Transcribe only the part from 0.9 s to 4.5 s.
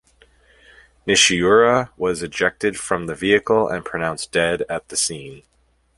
Nishiura was ejected from the vehicle and pronounced